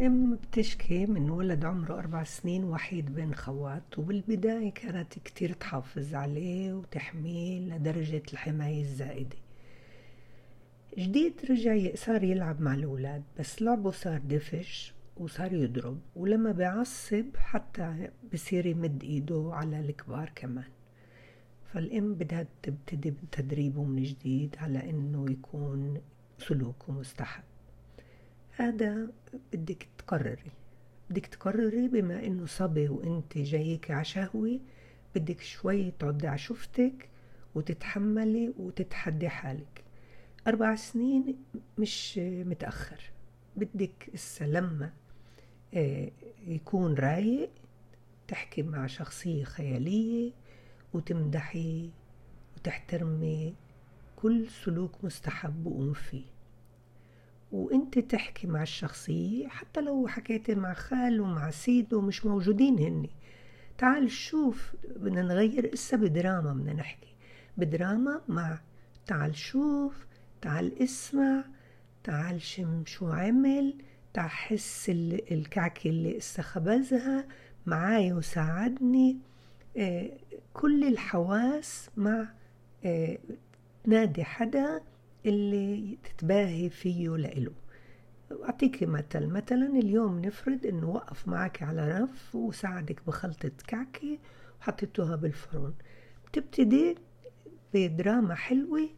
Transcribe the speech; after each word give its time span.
أم 0.00 0.34
بتشكي 0.34 1.06
من 1.06 1.30
ولد 1.30 1.64
عمره 1.64 1.98
أربع 1.98 2.24
سنين 2.24 2.64
وحيد 2.64 3.14
بين 3.14 3.34
خوات 3.34 3.98
وبالبداية 3.98 4.72
كانت 4.72 5.18
كتير 5.18 5.52
تحافظ 5.52 6.14
عليه 6.14 6.72
وتحميه 6.72 7.60
لدرجة 7.60 8.22
الحماية 8.32 8.80
الزائدة. 8.80 9.36
جديد 10.98 11.32
رجع 11.50 11.94
صار 11.94 12.22
يلعب 12.24 12.60
مع 12.60 12.74
الأولاد 12.74 13.22
بس 13.38 13.62
لعبه 13.62 13.90
صار 13.90 14.18
دفش 14.18 14.94
وصار 15.16 15.52
يضرب 15.52 16.00
ولما 16.16 16.52
بيعصب 16.52 17.24
حتى 17.36 18.10
بصير 18.32 18.66
يمد 18.66 19.04
إيده 19.04 19.50
على 19.52 19.80
الكبار 19.80 20.32
كمان. 20.34 20.70
فالأم 21.72 22.14
بدها 22.14 22.46
تبتدي 22.62 23.10
بتدريبه 23.10 23.84
من 23.84 24.02
جديد 24.02 24.56
على 24.58 24.90
إنه 24.90 25.30
يكون 25.30 26.00
سلوكه 26.38 26.92
مستحب. 26.92 27.44
هذا 28.58 29.08
بدك 29.52 29.88
تقرري. 29.98 30.50
بدك 31.10 31.26
تقرري 31.26 31.88
بما 31.88 32.26
إنه 32.26 32.46
صبي 32.46 32.88
وإنت 32.88 33.38
جايك 33.38 33.90
عشهوي 33.90 34.60
بدك 35.14 35.40
شوي 35.40 35.90
تعدي 35.90 36.26
عشوفتك 36.26 37.08
وتتحملي 37.54 38.54
وتتحدي 38.58 39.28
حالك. 39.28 39.84
أربع 40.46 40.74
سنين 40.74 41.36
مش 41.78 42.18
متأخر. 42.22 43.00
بدك 43.56 44.10
هسه 44.14 44.46
لما 44.46 44.92
آه، 45.74 46.10
يكون 46.46 46.94
رايق 46.94 47.50
تحكي 48.28 48.62
مع 48.62 48.86
شخصية 48.86 49.44
خيالية 49.44 50.32
وتمدحي 50.94 51.90
وتحترمي 52.56 53.54
كل 54.16 54.48
سلوك 54.64 55.04
مستحب 55.04 55.66
وقوم 55.66 55.92
فيه 55.92 56.35
وانت 57.52 57.98
تحكي 57.98 58.46
مع 58.46 58.62
الشخصية 58.62 59.48
حتى 59.48 59.80
لو 59.80 60.08
حكيتي 60.08 60.54
مع 60.54 60.72
خاله 60.72 61.22
ومع 61.22 61.50
سيده 61.50 62.00
مش 62.00 62.26
موجودين 62.26 62.78
هني. 62.78 63.10
تعال 63.78 64.10
شوف 64.10 64.74
بدنا 64.96 65.22
نغير 65.22 65.72
اسا 65.74 65.96
بدراما 65.96 66.52
بدنا 66.52 66.72
نحكي. 66.72 67.14
بدراما 67.56 68.20
مع 68.28 68.58
تعال 69.06 69.36
شوف 69.36 70.06
تعال 70.42 70.82
اسمع 70.82 71.44
تعال 72.04 72.42
شم 72.42 72.84
شو 72.86 73.08
عمل 73.08 73.74
تعال 74.14 74.30
حس 74.30 74.90
الكعكة 74.90 75.88
اللي 75.90 76.16
اسا 76.16 76.42
خبزها 76.42 77.26
معاي 77.66 78.12
وساعدني. 78.12 79.18
آه، 79.76 80.10
كل 80.54 80.84
الحواس 80.88 81.90
مع 81.96 82.28
آه، 82.84 83.18
نادي 83.86 84.24
حدا. 84.24 84.80
اللي 85.26 85.98
تتباهي 86.04 86.70
فيه 86.70 87.08
لإله. 87.16 87.52
أعطيك 88.44 88.82
مثل. 88.82 89.26
مثلا 89.26 89.66
اليوم 89.66 90.20
نفرض 90.20 90.66
إنه 90.66 90.90
وقف 90.90 91.28
معك 91.28 91.62
على 91.62 91.98
رف 91.98 92.34
وساعدك 92.34 93.06
بخلطة 93.06 93.50
كعكة 93.66 94.18
وحطيتوها 94.60 95.16
بالفرن. 95.16 95.74
بتبتدي 96.26 96.94
بدراما 97.74 98.34
حلوة. 98.34 98.88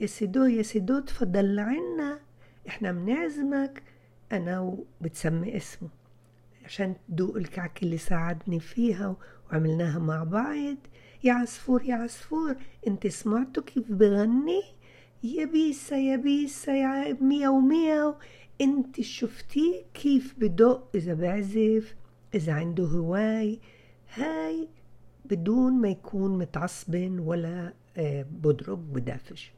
يا 0.00 0.06
سيدو 0.06 0.44
يا 0.44 0.62
سيدو 0.62 1.00
تفضل 1.00 1.56
لعنا 1.56 2.20
إحنا 2.68 2.92
بنعزمك 2.92 3.82
أنا 4.32 4.60
وبتسمي 4.60 5.56
اسمه 5.56 5.88
عشان 6.64 6.96
تدوق 7.08 7.36
الكعكة 7.36 7.84
اللي 7.84 7.98
ساعدني 7.98 8.60
فيها 8.60 9.16
وعملناها 9.50 9.98
مع 9.98 10.24
بعض. 10.24 10.76
يا 11.24 11.32
عصفور 11.32 11.84
يا 11.84 11.94
عصفور 11.94 12.56
أنت 12.86 13.06
سمعتوا 13.06 13.62
كيف 13.62 13.92
بغني؟ 13.92 14.62
يا 15.22 15.44
بيسا 15.44 15.96
يا 15.96 16.16
بيسا 16.16 16.72
يا 16.72 17.12
مية 17.20 17.48
ومية. 17.48 18.16
انت 18.60 19.00
شفتيه 19.00 19.82
كيف 19.94 20.34
بدق 20.38 20.88
إذا 20.94 21.14
بعزف 21.14 21.94
إذا 22.34 22.52
عنده 22.52 22.84
هواي؟ 22.84 23.60
هاي 24.14 24.68
بدون 25.24 25.72
ما 25.72 25.88
يكون 25.88 26.38
متعصبن 26.38 27.18
ولا 27.18 27.72
آه، 27.96 28.22
بضرب 28.22 28.92
بدافش 28.92 29.52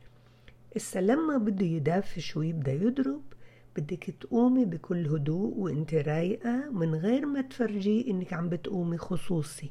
إسا 0.76 0.98
لما 0.98 1.36
بده 1.38 1.66
يدافش 1.66 2.36
ويبدأ 2.36 2.72
يضرب 2.72 3.22
بدك 3.76 4.14
تقومي 4.20 4.64
بكل 4.64 5.06
هدوء 5.06 5.54
وانت 5.56 5.94
رايقة 5.94 6.70
من 6.70 6.94
غير 6.94 7.26
ما 7.26 7.40
تفرجيه 7.40 8.10
إنك 8.10 8.32
عم 8.32 8.48
بتقومي 8.48 8.98
خصوصي. 8.98 9.70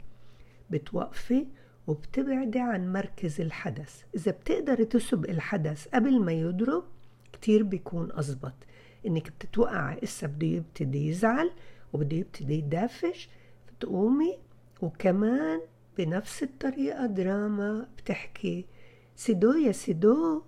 بتوقفي 0.69 1.47
وبتبعدي 1.87 2.59
عن 2.59 2.93
مركز 2.93 3.41
الحدث. 3.41 4.03
إذا 4.15 4.31
بتقدري 4.31 4.85
تسبق 4.85 5.29
الحدث 5.29 5.87
قبل 5.87 6.21
ما 6.21 6.31
يضرب 6.31 6.83
كتير 7.33 7.63
بيكون 7.63 8.09
أزبط. 8.11 8.53
إنك 9.07 9.29
بتتوقعي 9.29 9.99
إسا 10.03 10.27
بده 10.27 10.47
يبتدي 10.47 11.07
يزعل 11.07 11.51
وبده 11.93 12.17
يبتدي 12.17 12.53
يدافش 12.53 13.29
بتقومي 13.67 14.37
وكمان 14.81 15.61
بنفس 15.97 16.43
الطريقة 16.43 17.05
دراما 17.05 17.87
بتحكي. 17.97 18.65
سيدو 19.15 19.51
يا 19.51 19.71
سيدو 19.71 20.41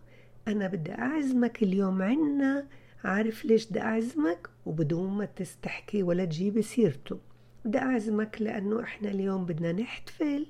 أنا 0.48 0.68
بدي 0.68 0.92
أعزمك 0.92 1.64
اليوم 1.64 2.02
عنا 2.02 2.68
عارف 3.04 3.46
ليش 3.46 3.70
بدي 3.70 3.82
أعزمك؟ 3.82 4.50
وبدون 4.66 5.18
ما 5.18 5.26
تستحكي 5.26 6.04
ولا 6.04 6.26
تجيبي 6.26 6.62
سيرته. 6.62 7.20
بدي 7.66 7.78
أعزمك 7.78 8.42
لأنه 8.42 8.84
إحنا 8.84 9.10
اليوم 9.10 9.46
بدنا 9.46 9.72
نحتفل 9.72 10.48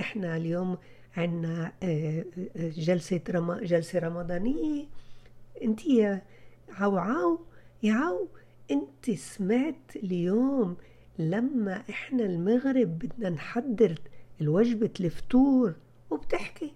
إحنا 0.00 0.36
اليوم 0.36 0.78
عنا 1.16 1.72
آه، 1.82 2.24
آه، 2.56 2.68
جلسة 2.68 3.20
رم... 3.30 3.52
جلسة 3.52 3.98
رمضانية. 3.98 4.84
أنت 5.62 5.86
يا 5.86 6.22
عو 6.68 6.96
عو 6.96 7.38
يا 7.82 7.92
عو 7.94 8.26
أنت 8.70 9.10
سمعت 9.10 9.96
اليوم 9.96 10.76
لما 11.18 11.82
إحنا 11.90 12.24
المغرب 12.24 12.98
بدنا 12.98 13.30
نحضر 13.30 13.94
الوجبة 14.40 14.90
الفطور 15.00 15.74
وبتحكي؟ 16.10 16.72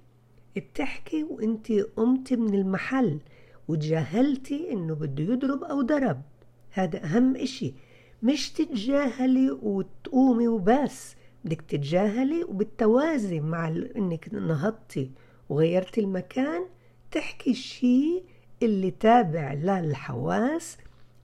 بتحكي 0.57 1.25
وانت 1.25 1.73
قمتي 1.73 2.37
من 2.37 2.55
المحل 2.55 3.21
وتجاهلتي 3.69 4.73
إنه 4.73 4.95
بده 4.95 5.25
يضرب 5.25 5.65
أو 5.65 5.83
ضرب. 5.83 6.23
هذا 6.71 7.05
أهم 7.05 7.37
إشي. 7.37 7.75
مش 8.23 8.53
تتجاهلي 8.53 9.51
وتقومي 9.51 10.49
وبس. 10.49 11.17
بدك 11.47 11.61
تتجاهلي 11.61 12.45
وبالتوازي 12.45 13.41
مع 13.41 13.69
إنك 13.69 14.29
نهضتي 14.33 15.11
وغيرتي 15.49 16.01
المكان 16.01 16.67
تحكي 17.11 17.51
الشيء 17.51 18.25
اللي 18.63 18.91
تابع 18.91 19.53
للحواس 19.53 20.79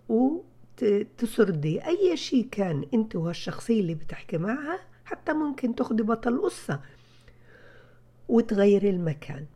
وتسردي 0.09 1.87
أي 1.87 2.17
شيء 2.17 2.49
كان 2.51 2.85
أنت 2.95 3.17
وهالشخصية 3.17 3.81
اللي 3.81 3.95
بتحكي 3.95 4.39
معها 4.39 4.79
حتى 5.05 5.33
ممكن 5.33 5.75
تاخدي 5.75 6.03
بطل 6.03 6.43
قصة 6.43 6.81
وتغيري 8.29 8.91
المكان. 8.91 9.47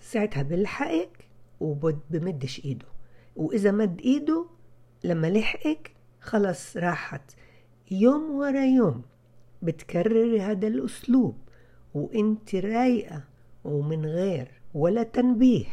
ساعتها 0.00 0.42
بلحقك 0.42 1.28
وبمدش 1.60 2.64
إيده. 2.64 2.86
وإذا 3.36 3.70
مد 3.70 4.00
إيده 4.00 4.46
لما 5.04 5.26
لحقك 5.26 5.92
خلص 6.20 6.76
راحت 6.76 7.32
يوم 7.90 8.30
ورا 8.30 8.64
يوم. 8.64 9.02
بتكرري 9.62 10.40
هذا 10.40 10.66
الأسلوب 10.66 11.36
وإنت 11.94 12.54
رايقة 12.54 13.22
ومن 13.64 14.06
غير 14.06 14.48
ولا 14.74 15.02
تنبيه 15.02 15.66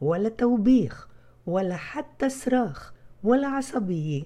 ولا 0.00 0.28
توبيخ 0.28 1.08
ولا 1.46 1.76
حتى 1.76 2.28
صراخ 2.28 2.92
ولا 3.24 3.48
عصبية 3.48 4.22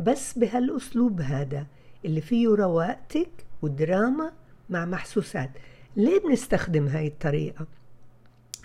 بس 0.00 0.38
بهالأسلوب 0.38 1.20
هذا 1.20 1.66
اللي 2.04 2.20
فيه 2.20 2.48
رواقتك 2.48 3.30
ودراما 3.62 4.32
مع 4.70 4.84
محسوسات 4.84 5.50
ليه 5.96 6.20
بنستخدم 6.20 6.86
هاي 6.86 7.06
الطريقة؟ 7.06 7.66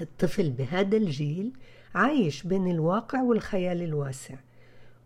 الطفل 0.01 0.49
بهذا 0.49 0.97
الجيل 0.97 1.51
عايش 1.95 2.43
بين 2.43 2.67
الواقع 2.71 3.21
والخيال 3.21 3.81
الواسع 3.81 4.35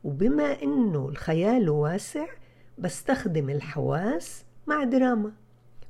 وبما 0.03 0.61
إنه 0.63 1.09
الخيال 1.09 1.69
واسع 1.69 2.25
بستخدم 2.77 3.49
الحواس 3.49 4.43
مع 4.69 4.83
دراما. 4.83 5.31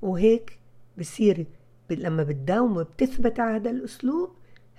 وهيك 0.01 0.59
بصير 0.99 1.45
لما 1.89 2.23
بتداوم 2.23 2.83
بتثبت 2.83 3.39
على 3.39 3.55
هذا 3.55 3.69
الأسلوب 3.69 4.29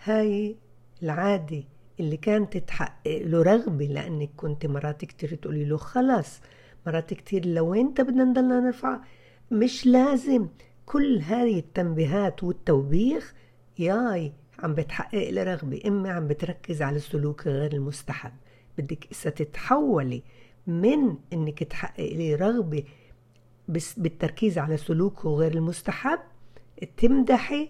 هاي 0.05 0.57
العادة 1.03 1.63
اللي 2.01 2.17
كانت 2.17 2.57
تحقق 2.57 3.23
له 3.25 3.43
رغبة 3.43 3.85
لأنك 3.85 4.31
كنت 4.37 4.67
مرات 4.67 5.05
كتير 5.05 5.35
تقولي 5.35 5.65
له 5.65 5.77
خلاص 5.77 6.41
مرات 6.87 7.15
كتير 7.15 7.47
لوين 7.47 7.91
بدنا 7.91 8.25
نضلنا 8.25 8.61
نرفع؟ 8.61 9.01
مش 9.51 9.87
لازم. 9.87 10.49
كل 10.87 11.19
هذه 11.19 11.59
التنبيهات 11.59 12.45
والتوبيخ 12.45 13.35
ياي 13.79 14.33
عم 14.59 14.75
بتحقق 14.75 15.31
لي 15.31 15.43
رغبة. 15.43 15.81
إما 15.87 16.11
عم 16.11 16.29
بتركز 16.29 16.83
على 16.83 16.97
السلوك 16.97 17.47
غير 17.47 17.73
المستحب. 17.73 18.33
بدك 18.79 19.07
إسا 19.13 19.31
تتحولي 19.31 20.23
من 20.67 21.17
إنك 21.33 21.63
تحقق 21.63 22.13
لي 22.13 22.35
رغبة 22.35 22.85
بالتركيز 23.69 24.59
على 24.59 24.77
سلوكه 24.77 25.29
غير 25.29 25.55
المستحب 25.55 26.19
تمدحي 26.97 27.69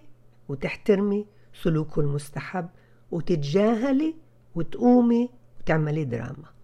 وتحترمي 0.49 1.27
سلوكه 1.63 2.01
المستحب 2.01 2.69
وتتجاهلي 3.11 4.15
وتقومي 4.55 5.31
وتعملي 5.61 6.05
دراما. 6.05 6.60